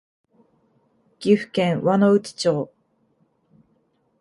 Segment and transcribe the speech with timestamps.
[1.19, 2.71] 岐阜県輪之内町